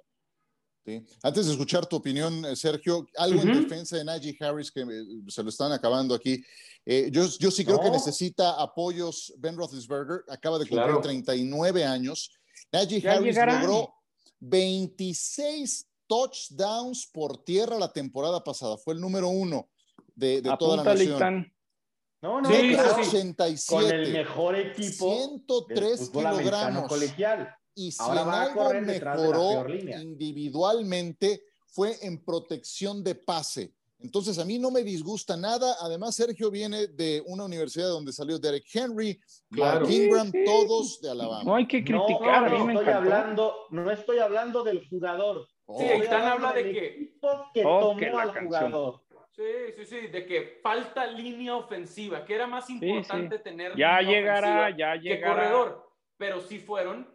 [0.85, 1.03] Sí.
[1.23, 5.05] Antes de escuchar tu opinión, eh, Sergio, algo en defensa de Najee Harris que eh,
[5.29, 6.45] se lo están acabando aquí.
[6.85, 12.31] Eh, yo, yo sí creo que necesita apoyos Ben Roethlisberger, acaba de cumplir 39 años
[12.75, 13.95] Najee Harris logró
[14.41, 18.77] 26 touchdowns por tierra la temporada pasada.
[18.77, 19.69] Fue el número uno
[20.15, 21.53] de, toda la nación.
[22.21, 23.67] No, no, sí, 87.
[23.69, 26.89] Con el mejor equipo 103 kilogramos.
[26.89, 27.55] Colegial.
[27.75, 33.73] Y si en algo mejoró individualmente fue en protección de pase.
[33.99, 35.77] Entonces, a mí no me disgusta nada.
[35.81, 41.43] Además, Sergio viene de una universidad donde salió Derek Henry, Mark Ingram, todos de Alabama.
[41.43, 42.51] No hay que criticar.
[42.51, 45.49] No, estoy hablando, no estoy hablando del jugador.
[45.79, 47.15] Sí, están habla de que,
[47.55, 49.01] que tomó al jugador.
[49.35, 49.43] Sí,
[49.77, 54.95] sí, sí, de que falta línea ofensiva, que era más importante tener ya llegará, ya
[54.95, 55.01] llegará.
[55.01, 57.14] que corredor, pero sí fueron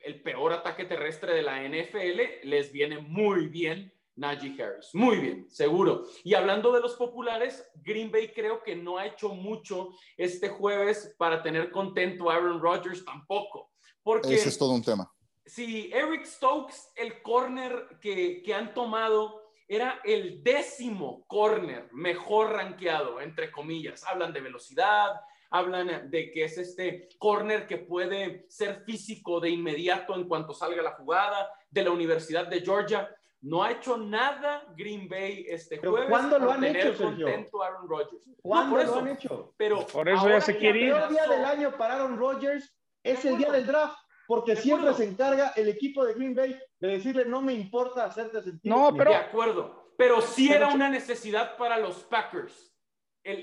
[0.00, 4.94] el peor ataque terrestre de la NFL, les viene muy bien Najee Harris.
[4.94, 6.04] Muy bien, seguro.
[6.24, 11.14] Y hablando de los populares, Green Bay creo que no ha hecho mucho este jueves
[11.16, 13.70] para tener contento a Aaron Rodgers tampoco.
[14.02, 15.10] Porque Ese es todo un tema.
[15.46, 23.20] Si Eric Stokes, el corner que, que han tomado, era el décimo corner mejor rankeado,
[23.20, 24.02] entre comillas.
[24.04, 30.14] Hablan de velocidad, hablan de que es este corner que puede ser físico de inmediato
[30.14, 33.14] en cuanto salga la jugada, de la Universidad de Georgia.
[33.42, 36.08] No ha hecho nada Green Bay este jueves.
[36.08, 38.22] ¿Cuándo lo han hecho, contento Aaron Rodgers.
[38.42, 39.54] ¿Cuándo lo han hecho?
[39.56, 40.92] Pero por eso ya se quiere ir.
[40.92, 45.04] El día del año para Aaron Rodgers es el día del draft, porque siempre se
[45.04, 48.70] encarga el equipo de Green Bay de decirle no me importa hacerte sentir.
[48.70, 49.92] No, pero de acuerdo.
[49.96, 52.68] Pero sí era una necesidad para los Packers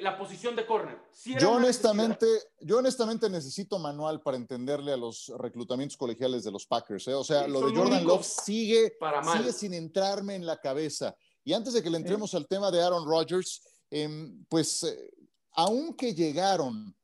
[0.02, 0.98] la posición de corner.
[1.40, 2.26] yo, honestamente,
[2.60, 7.08] yo honestamente necesito manual para entenderle a los reclutamientos colegiales de los Packers.
[7.08, 7.14] ¿eh?
[7.14, 8.98] O sea, lo de Jordan Love sigue,
[9.34, 11.16] sigue sin entrarme en la cabeza.
[11.44, 15.12] Y antes de que le entremos al tema de Aaron Rodgers, em, pues eh,
[15.52, 16.96] aunque llegaron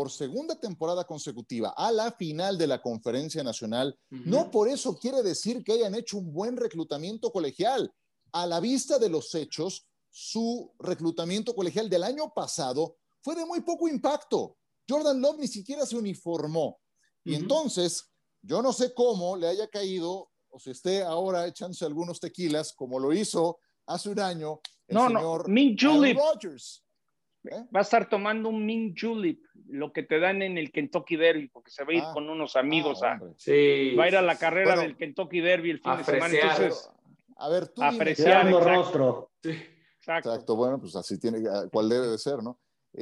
[0.00, 5.22] por segunda temporada consecutiva a la final de la conferencia nacional, no por eso quiere
[5.22, 7.92] decir que hayan hecho un buen reclutamiento colegial.
[8.32, 13.60] A la vista de los hechos, su reclutamiento colegial del año pasado fue de muy
[13.60, 14.56] poco impacto.
[14.88, 16.80] Jordan Love ni siquiera se uniformó.
[17.22, 18.10] Y entonces,
[18.40, 22.98] yo no sé cómo le haya caído o si esté ahora echándose algunos tequilas, como
[22.98, 25.54] lo hizo hace un año el no, señor no.
[26.14, 26.82] Rogers.
[27.44, 27.64] ¿Eh?
[27.74, 31.48] Va a estar tomando un Mint Julep, lo que te dan en el Kentucky Derby,
[31.48, 32.10] porque se va a ir ah.
[32.12, 33.20] con unos amigos ah, a.
[33.36, 36.34] Sí, va a ir a la carrera del Kentucky Derby el fin de semana.
[36.34, 36.90] Entonces,
[37.36, 39.30] A ver, tú apreciar el rostro.
[39.42, 39.56] Sí.
[39.98, 40.56] Exacto.
[40.56, 41.38] Bueno, pues así tiene,
[41.70, 42.58] cuál debe de ser, ¿no?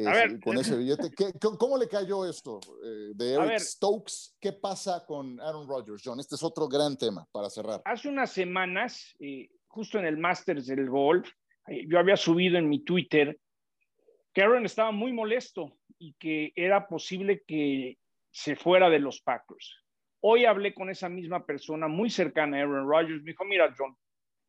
[0.07, 1.11] a ver, con ese billete.
[1.59, 4.37] ¿Cómo le cayó esto eh, de Eric Stokes?
[4.39, 6.21] ¿Qué pasa con Aaron Rodgers, John?
[6.21, 7.81] Este es otro gran tema para cerrar.
[7.85, 11.31] Hace unas semanas, eh, justo en el Masters del Golf,
[11.69, 13.39] eh, yo había subido en mi Twitter
[14.43, 17.99] Aaron estaba muy molesto y que era posible que
[18.31, 19.85] se fuera de los Packers.
[20.21, 23.23] Hoy hablé con esa misma persona muy cercana a Aaron Rodgers.
[23.23, 23.97] Me dijo, mira, John,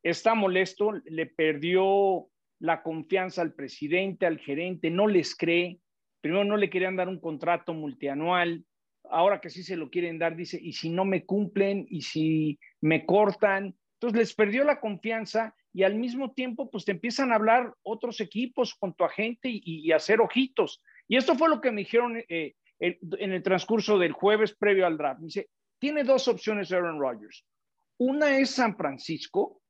[0.02, 5.80] está molesto, le perdió la confianza al presidente, al gerente, no les cree.
[6.20, 8.64] Primero no le querían dar un contrato multianual,
[9.04, 12.58] ahora que sí se lo quieren dar, dice, y si no me cumplen, y si
[12.80, 17.36] me cortan, entonces les perdió la confianza y al mismo tiempo pues te empiezan a
[17.36, 20.82] hablar otros equipos con tu agente y, hacer ojitos.
[21.08, 24.96] Y esto fue lo que me dijeron eh, en el transcurso del jueves previo al
[24.96, 25.20] draft.
[25.20, 27.44] dice, tiene dos opciones Aaron Rodgers.
[27.98, 29.60] Una es San Francisco,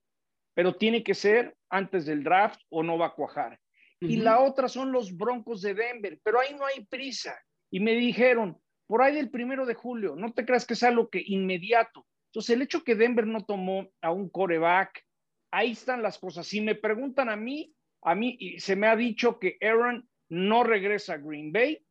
[0.55, 3.59] pero tiene que ser antes del draft o no va a cuajar.
[4.03, 7.39] Y la otra son los Broncos de Denver, pero ahí no hay prisa.
[7.71, 11.11] Y me dijeron, por ahí del primero de julio, no te creas que es algo
[11.11, 12.07] que inmediato.
[12.31, 15.05] Entonces, el hecho que Denver no tomó a un coreback,
[15.51, 16.47] ahí están las cosas.
[16.47, 21.15] Si me preguntan a mí, a mí se me ha dicho que Aaron no regresa
[21.15, 21.85] a Green Bay.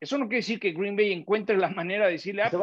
[0.00, 2.58] Eso no quiere decir que Green Bay encuentre la manera de decirle, ah, no,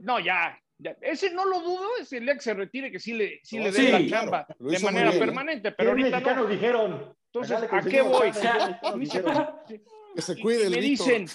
[0.00, 0.58] no, ya,
[1.02, 3.92] ese no lo dudo, es el que se retire, que sí le, sí le den
[3.92, 6.46] la chamba de manera permanente, pero ahorita no.
[6.46, 7.14] dijeron.
[7.32, 8.30] Entonces, ¿a qué voy?
[10.14, 11.26] que se cuide el me dicen,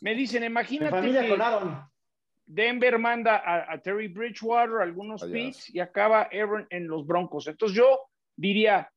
[0.00, 1.36] me dicen, imagínate que
[2.46, 7.48] Denver manda a, Terry Bridgewater algunos picks y acaba Aaron en los Broncos.
[7.48, 8.00] Entonces yo
[8.36, 8.90] diría,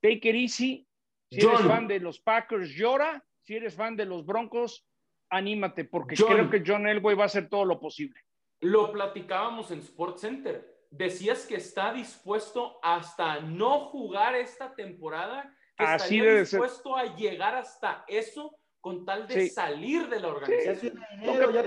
[0.00, 0.88] take it easy.
[1.30, 3.22] Si eres fan de los Packers, llora.
[3.42, 4.86] Si eres fan de los Broncos,
[5.30, 8.18] anímate, porque creo que John Elway va a hacer todo lo posible.
[8.60, 10.78] Lo platicábamos en Sports Center.
[10.90, 17.54] Decías que está dispuesto hasta no jugar esta temporada, que Así estaría dispuesto a llegar
[17.54, 20.98] hasta eso con tal de salir de la organización.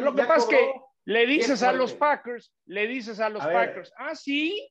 [0.03, 3.91] Lo que, pasa es que le dices a los Packers, le dices a los Packers,
[3.97, 4.69] ah, sí,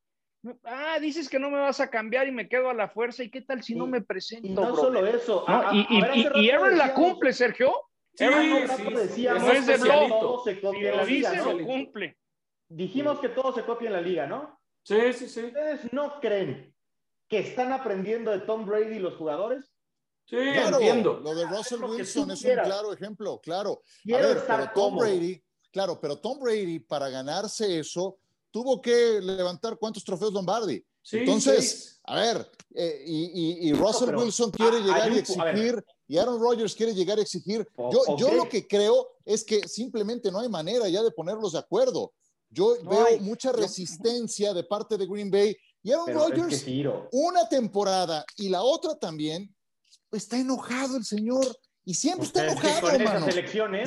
[0.65, 3.31] ah, dices que no me vas a cambiar y me quedo a la fuerza, ¿y
[3.31, 4.47] qué tal si no me presento?
[4.47, 5.45] Y no solo eso.
[5.73, 7.73] y, y, y, Aaron la cumple, Sergio.
[8.15, 8.27] Sí,
[9.15, 10.45] sí, no es de blog.
[10.45, 11.65] Se copia la liga, ¿no?
[11.65, 12.19] cumple.
[12.69, 14.61] Dijimos que todo se copia en la liga, ¿no?
[14.83, 15.45] Sí, sí, sí.
[15.45, 16.75] ¿Ustedes no creen
[17.29, 19.73] que están aprendiendo de Tom Brady los jugadores?
[20.27, 21.21] Sí, entiendo.
[21.21, 23.83] Lo de Russell Wilson es un claro ejemplo, claro.
[24.13, 28.19] a ver, pero Tom Brady, claro, pero Tom Brady para ganarse eso
[28.51, 30.85] tuvo que levantar cuántos trofeos Lombardi.
[31.13, 36.95] Entonces, a ver, eh, y, Russell Wilson quiere llegar y exigir y Aaron Rodgers quiere
[36.95, 37.67] llegar a exigir.
[37.77, 41.61] Yo, yo lo que creo es que simplemente no hay manera ya de ponerlos de
[41.61, 42.13] acuerdo.
[42.51, 46.65] Yo veo mucha resistencia de parte de Green Bay y Aaron Rodgers,
[47.13, 49.55] una temporada y la otra también,
[50.13, 51.47] está enojado el señor
[51.85, 53.27] y siempre está enojado, hermano.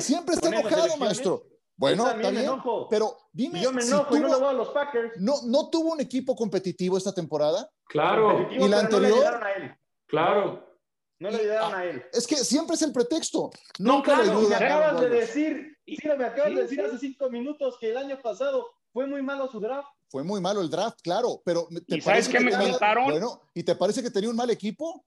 [0.00, 1.46] Siempre está enojado, maestro.
[1.76, 2.50] Bueno, también,
[2.88, 3.60] pero dime.
[3.60, 5.12] Yo me enojo y no lo voy a los Packers.
[5.18, 7.68] No, ¿No tuvo un equipo competitivo esta temporada?
[7.88, 8.48] Claro.
[8.50, 9.40] ¿Y la anterior?
[10.06, 10.64] Claro.
[11.18, 12.04] No le ayudaron a él.
[12.12, 13.50] Es que siempre es el pretexto.
[13.78, 14.60] Nunca le ayudan.
[14.60, 18.20] Me acabas de decir, sí, me acabas de decir hace cinco minutos que el año
[18.20, 19.88] pasado fue muy malo su draft.
[20.08, 23.06] Fue muy malo el draft, claro, pero ¿te ¿Y sabes qué me contaron?
[23.06, 25.04] Bueno, ¿y te parece que tenía un mal equipo?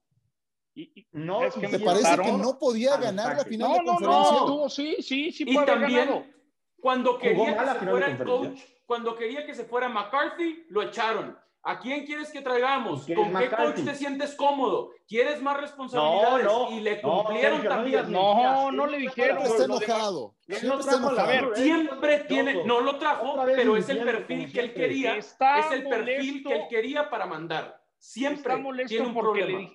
[1.12, 4.36] no, ¿te parece que no podía ganar la final de conferencia?
[4.46, 6.37] No, sí, sí, sí, y también
[6.80, 11.36] cuando quería que se fuera el coach, cuando quería que se fuera McCarthy, lo echaron.
[11.62, 13.06] ¿A quién quieres que traigamos?
[13.06, 14.92] ¿Con qué coach te sientes cómodo?
[15.06, 16.48] ¿Quieres más responsabilidades?
[16.70, 18.10] y le cumplieron también.
[18.10, 19.44] No, no, le dijeron.
[19.44, 20.34] Siempre está enojado.
[20.40, 21.54] Siempre está enojado.
[21.56, 25.16] Siempre tiene, no lo trajo, pero es el perfil que él quería.
[25.18, 25.36] es
[25.72, 27.82] el perfil que él quería para mandar.
[27.98, 28.54] Siempre
[28.86, 29.70] tiene un problema.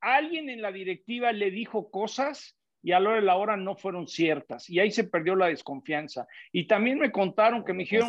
[0.00, 3.76] alguien en la directiva le dijo cosas y a la hora de la hora no
[3.76, 4.68] fueron ciertas.
[4.70, 6.26] Y ahí se perdió la desconfianza.
[6.52, 8.08] Y también me contaron que me dijeron,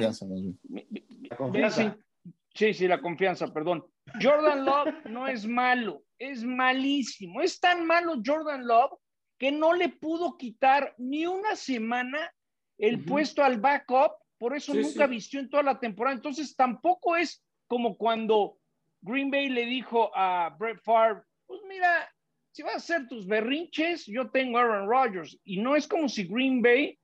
[2.54, 3.86] Sí, sí, la confianza, perdón.
[4.22, 7.42] Jordan Love no es malo, es malísimo.
[7.42, 9.00] Es tan malo Jordan Love
[9.38, 12.34] que no le pudo quitar ni una semana
[12.78, 16.16] el puesto al backup, por eso nunca vistió en toda la temporada.
[16.16, 18.58] Entonces tampoco es como cuando
[19.02, 22.10] Green Bay le dijo a Brett Favre, pues mira,
[22.52, 25.38] si vas a hacer tus berrinches, yo tengo Aaron Rodgers.
[25.44, 27.00] Y no es como si Green Bay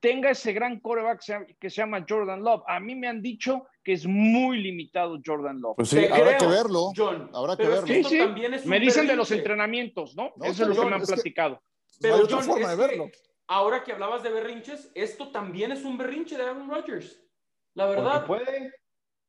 [0.00, 1.22] tenga ese gran coreback
[1.58, 2.62] que se llama Jordan Love.
[2.66, 5.76] A mí me han dicho que es muy limitado Jordan Love.
[5.76, 6.92] Pues sí, habrá que verlo.
[6.94, 7.86] John, habrá que verlo.
[7.86, 8.20] Sí, sí.
[8.66, 10.34] me dicen de los entrenamientos, ¿no?
[10.42, 11.62] Eso es lo que me han platicado.
[12.00, 13.10] Pero John, forma de verlo.
[13.46, 17.20] ahora que hablabas de berrinches, esto también es un berrinche de Aaron Rodgers.
[17.74, 18.26] La verdad.
[18.26, 18.74] puede.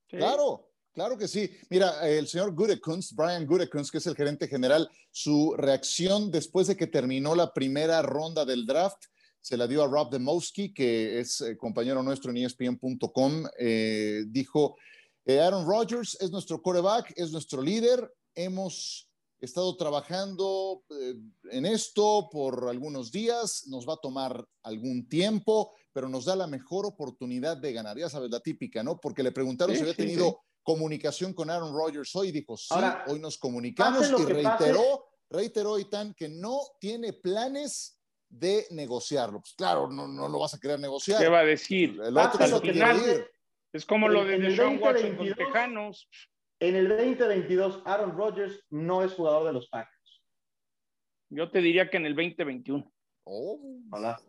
[0.08, 0.68] Claro.
[0.96, 1.52] Claro que sí.
[1.70, 6.78] Mira, el señor Gudekunst, Brian Gudekunst, que es el gerente general, su reacción después de
[6.78, 9.04] que terminó la primera ronda del draft,
[9.42, 13.44] se la dio a Rob Demowski, que es eh, compañero nuestro en ESPN.com.
[13.60, 14.78] Eh, dijo,
[15.26, 18.10] eh, Aaron Rodgers es nuestro quarterback, es nuestro líder.
[18.34, 19.10] Hemos
[19.42, 20.82] estado trabajando
[21.52, 26.48] en esto por algunos días, nos va a tomar algún tiempo, pero nos da la
[26.48, 27.98] mejor oportunidad de ganar.
[27.98, 28.98] Ya sabes, la típica, ¿no?
[28.98, 32.74] Porque le preguntaron si había tenido comunicación con Aaron Rodgers hoy, dijo, sí,
[33.08, 39.40] hoy nos comunicamos y reiteró, reiteró Itán que no tiene planes de negociarlo.
[39.40, 41.22] Pues claro, no, no lo vas a querer negociar.
[41.22, 42.02] ¿Qué va a decir?
[42.04, 43.28] El otro final,
[43.72, 46.10] es como lo de Sean Watson con Tejanos.
[46.60, 50.22] En el 2022, Aaron Rodgers no es jugador de los Packers.
[51.30, 52.92] Yo te diría que en el 2021.
[53.26, 53.60] Oh,
[53.92, 54.20] Hola.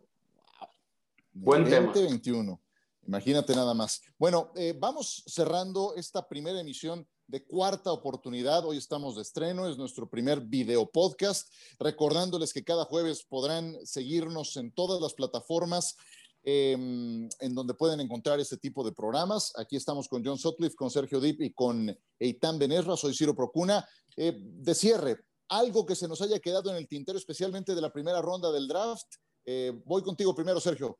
[1.31, 2.61] Buen 2021.
[3.07, 4.01] Imagínate nada más.
[4.19, 8.65] Bueno, eh, vamos cerrando esta primera emisión de cuarta oportunidad.
[8.65, 11.49] Hoy estamos de estreno, es nuestro primer video podcast.
[11.79, 15.95] Recordándoles que cada jueves podrán seguirnos en todas las plataformas
[16.43, 19.53] em, en donde pueden encontrar este tipo de programas.
[19.57, 22.97] Aquí estamos con John Sutcliffe, con Sergio Dip y con Eitan Benesra.
[22.97, 23.87] Soy Ciro Procuna.
[24.17, 25.15] Eh, de cierre,
[25.47, 28.67] algo que se nos haya quedado en el tintero, especialmente de la primera ronda del
[28.67, 29.07] draft.
[29.45, 30.99] Eh, voy contigo primero, Sergio.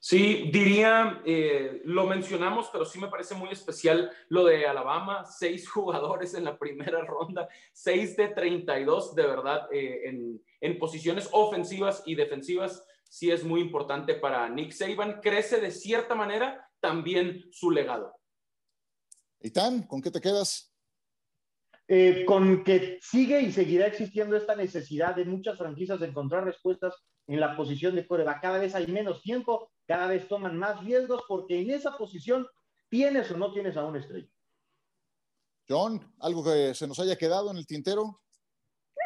[0.00, 5.68] Sí, diría, eh, lo mencionamos, pero sí me parece muy especial lo de Alabama, seis
[5.68, 12.02] jugadores en la primera ronda, seis de 32, de verdad, eh, en, en, posiciones ofensivas
[12.06, 15.20] y defensivas, sí es muy importante para Nick Saban.
[15.20, 18.14] Crece de cierta manera también su legado.
[19.40, 20.72] Itán, ¿con qué te quedas?
[21.88, 26.96] Eh, con que sigue y seguirá existiendo esta necesidad de muchas franquicias de encontrar respuestas
[27.28, 28.42] en la posición de coreback.
[28.42, 32.46] Cada vez hay menos tiempo, cada vez toman más riesgos porque en esa posición
[32.88, 34.28] tienes o no tienes a un estrella.
[35.68, 38.20] John, ¿algo que se nos haya quedado en el tintero?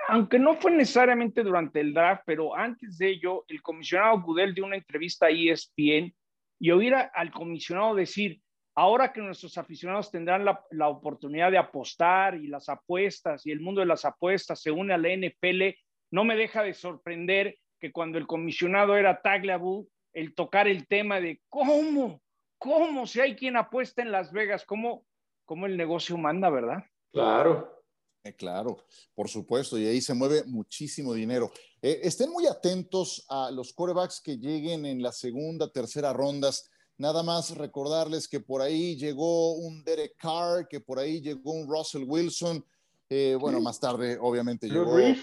[0.09, 4.64] Aunque no fue necesariamente durante el draft, pero antes de ello, el comisionado Gudel dio
[4.64, 6.14] una entrevista a ESPN
[6.59, 8.41] y oír al comisionado decir,
[8.74, 13.61] ahora que nuestros aficionados tendrán la, la, oportunidad de apostar y las apuestas y el
[13.61, 15.76] mundo de las apuestas se une a la NFL,
[16.11, 21.20] no me deja de sorprender que cuando el comisionado era Tagliabue, el tocar el tema
[21.20, 22.20] de cómo,
[22.58, 25.04] cómo, si hay quien apuesta en Las Vegas, cómo,
[25.44, 26.84] cómo el negocio manda, ¿verdad?
[27.12, 27.76] Claro.
[28.22, 28.84] Eh, claro,
[29.14, 31.50] por supuesto, y ahí se mueve muchísimo dinero.
[31.80, 36.70] Eh, estén muy atentos a los quarterbacks que lleguen en la segunda, tercera rondas.
[36.98, 41.66] Nada más recordarles que por ahí llegó un Derek Carr, que por ahí llegó un
[41.66, 42.62] Russell Wilson.
[43.08, 44.98] Eh, bueno, más tarde, obviamente, llegó.
[44.98, 45.16] Eh,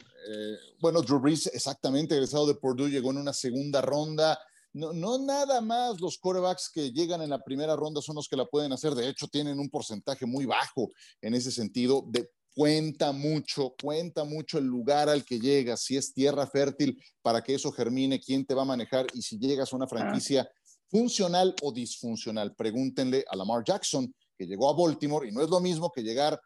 [0.81, 4.37] bueno, Drew Brees, exactamente, egresado de Purdue, llegó en una segunda ronda.
[4.77, 8.35] No, no nada más los quarterbacks que llegan en la primera ronda son los que
[8.35, 8.93] la pueden hacer.
[8.93, 12.05] De hecho, tienen un porcentaje muy bajo en ese sentido.
[12.07, 17.43] De, cuenta mucho, cuenta mucho el lugar al que llegas, si es tierra fértil para
[17.43, 20.49] que eso germine, quién te va a manejar y si llegas a una franquicia
[20.89, 22.55] funcional o disfuncional.
[22.55, 26.39] Pregúntenle a Lamar Jackson, que llegó a Baltimore y no es lo mismo que llegar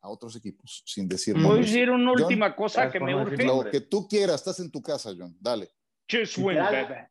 [0.00, 3.44] a otros equipos, sin decir Voy a decir una última cosa que me urge.
[3.44, 5.36] Lo que tú quieras, estás en tu casa, John.
[5.40, 5.68] Dale.
[6.08, 7.06] Just win, baby.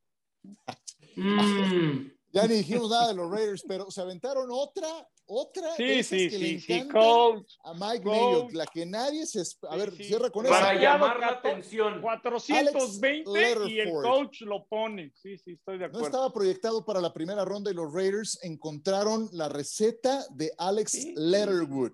[1.15, 2.11] Mm.
[2.35, 4.89] Ya ni dijimos nada de los Raiders, pero se aventaron otra,
[5.25, 9.41] otra sí, sí, que sí, le sí, coach, a Mike Mayock, la que nadie se...
[9.69, 10.03] A ver, Sí, sí.
[10.03, 10.81] cierra con Para esa.
[10.81, 12.01] llamar la atención.
[12.01, 15.13] 420 y el coach lo pone.
[15.15, 16.05] Sí, sí, estoy de No acuerdo.
[16.07, 21.13] estaba proyectado para la primera ronda y los Raiders encontraron la receta de Alex Sí.
[21.15, 21.93] Letterwood.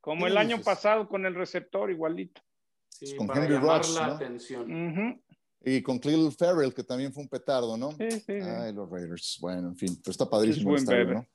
[0.00, 0.64] Como ¿Qué el año dices?
[0.64, 2.40] pasado con el receptor, igualito.
[2.88, 4.12] Sí, con para Henry llamar Rocks, la ¿no?
[4.14, 4.62] atención.
[4.62, 5.22] Ujú.
[5.68, 7.90] Y con Clelin Farrell, que también fue un petardo, ¿no?
[7.90, 8.32] Sí, sí, sí.
[8.34, 9.36] Ay, los Raiders.
[9.40, 11.14] Bueno, en fin, pero está padrísimo win, estadio, baby.
[11.16, 11.26] ¿no?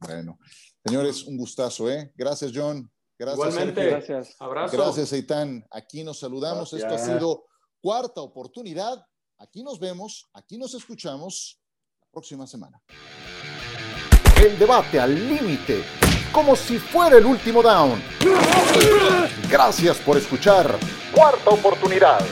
[0.00, 0.38] Bueno,
[0.82, 2.10] señores, un gustazo, ¿eh?
[2.16, 2.90] Gracias, John.
[3.18, 3.82] Gracias, Igualmente.
[3.82, 4.14] Sergio.
[4.16, 4.36] Gracias.
[4.40, 4.76] Abrazo.
[4.78, 5.66] Gracias, Eitan.
[5.70, 6.72] Aquí nos saludamos.
[6.72, 7.18] Esto ha Gracias.
[7.18, 7.44] sido
[7.82, 9.04] cuarta oportunidad.
[9.36, 11.60] Aquí nos vemos, aquí nos escuchamos
[12.00, 12.80] la próxima semana.
[14.42, 15.84] El debate al límite,
[16.32, 18.02] como si fuera el último down.
[19.50, 20.78] Gracias por escuchar
[21.14, 22.24] Cuarta Oportunidad.